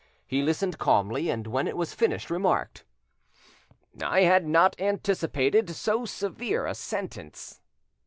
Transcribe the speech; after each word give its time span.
He 0.25 0.41
listened 0.41 0.79
calmly, 0.79 1.29
and 1.29 1.45
when 1.45 1.67
it 1.67 1.77
was 1.77 1.93
finished, 1.93 2.31
remarked: 2.31 2.85
"I 4.03 4.21
had 4.21 4.47
not 4.47 4.75
anticipated 4.81 5.69
so 5.69 6.05
severe 6.05 6.65
a 6.65 6.73
sentence." 6.73 7.61